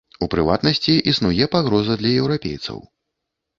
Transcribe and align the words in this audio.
У 0.25 0.27
прыватнасці, 0.33 0.95
існуе 1.11 1.49
пагроза 1.57 2.01
для 2.01 2.11
еўрапейцаў. 2.25 2.83